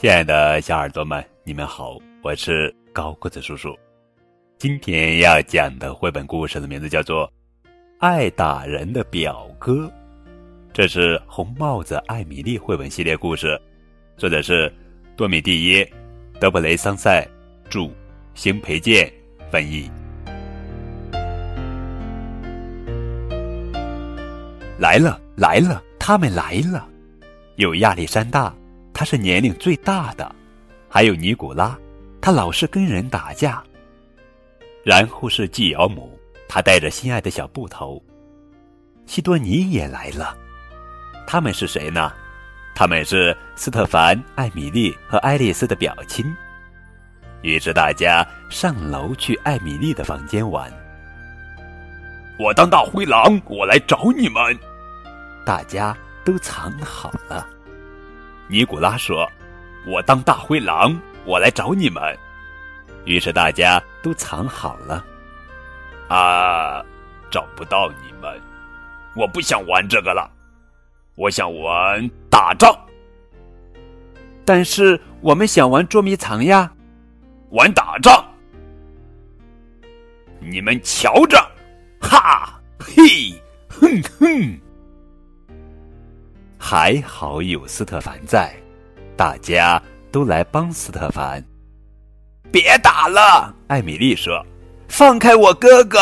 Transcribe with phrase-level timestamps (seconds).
[0.00, 3.76] 亲爱的小耳朵们，你们好，我是高个子叔叔。
[4.56, 7.26] 今天要讲的绘本故事的名字叫做
[7.98, 9.72] 《爱打人的表哥》，
[10.72, 13.60] 这是红帽子艾米丽绘本系列故事，
[14.16, 14.72] 作者是
[15.16, 15.92] 多米蒂耶、
[16.38, 17.26] 德布雷桑塞
[17.68, 17.90] 著，
[18.34, 19.12] 邢培建
[19.50, 19.90] 翻译。
[24.78, 26.86] 来了，来了，他们来了，
[27.56, 28.54] 有亚历山大。
[28.98, 30.34] 他是年龄最大的，
[30.88, 31.78] 还有尼古拉，
[32.20, 33.62] 他老是跟人打架。
[34.82, 38.02] 然后是继尧姆，他带着心爱的小布头。
[39.06, 40.36] 西多尼也来了，
[41.28, 42.12] 他们是谁呢？
[42.74, 46.26] 他们是斯特凡、艾米丽和爱丽丝的表亲。
[47.42, 50.68] 于是大家上楼去艾米丽的房间玩。
[52.36, 54.58] 我当大灰狼，我来找你们。
[55.46, 57.48] 大家都藏好了。
[58.48, 59.30] 尼古拉说
[59.86, 62.18] ：“我当大灰狼，我来找你们。”
[63.04, 65.04] 于是大家都藏好了。
[66.08, 66.82] 啊，
[67.30, 68.40] 找不到你们！
[69.14, 70.30] 我不想玩这个了，
[71.14, 72.74] 我想玩打仗。
[74.44, 76.72] 但是我们想玩捉迷藏呀，
[77.50, 78.24] 玩打仗。
[80.40, 81.36] 你们瞧着，
[82.00, 83.02] 哈嘿，
[83.68, 84.58] 哼哼。
[86.70, 88.54] 还好有斯特凡在，
[89.16, 91.42] 大家都来帮斯特凡。
[92.52, 94.44] 别打了，艾米丽说
[94.86, 95.98] ：“放开我哥哥。”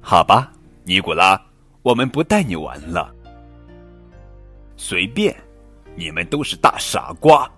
[0.00, 0.52] 好吧，
[0.84, 1.36] 尼古拉，
[1.82, 3.12] 我们不带你玩了。
[4.76, 5.34] 随便，
[5.96, 7.50] 你们都是大傻瓜。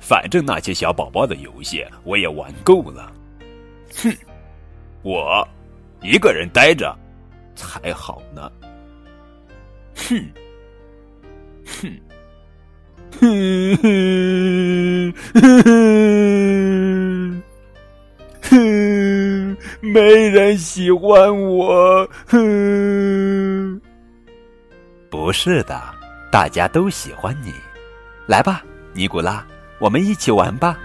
[0.00, 3.12] 反正那些小宝宝的游戏我也玩够了。
[3.96, 4.10] 哼，
[5.02, 5.46] 我
[6.00, 6.98] 一个人待着
[7.54, 8.50] 才好呢。
[9.94, 10.26] 哼。
[11.82, 11.90] 哼，
[13.20, 17.42] 哼哼哼
[18.42, 22.08] 哼，没人喜欢我。
[22.28, 23.80] 哼，
[25.10, 25.82] 不是的，
[26.30, 27.52] 大家都喜欢你。
[28.26, 29.44] 来吧，尼古拉，
[29.80, 30.78] 我们一起玩吧。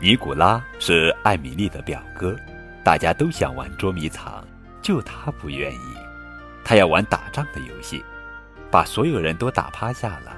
[0.00, 2.34] 尼古拉是艾米丽的表哥，
[2.82, 4.42] 大家都想玩捉迷藏，
[4.80, 5.76] 就他不愿意。
[6.64, 8.02] 他要玩打仗的游戏，
[8.70, 10.34] 把所有人都打趴下了。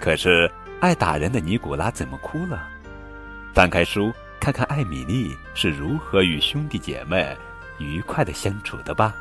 [0.00, 0.50] 可是
[0.80, 2.68] 爱打人的尼古拉怎么哭了？
[3.54, 7.36] 翻开书，看看艾米丽是如何与兄弟姐妹
[7.78, 9.14] 愉快的相处的吧。